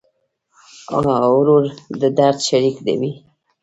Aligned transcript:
ورور 1.35 1.63
د 2.01 2.03
درد 2.17 2.39
شریک 2.47 2.77
وي. 2.99 3.13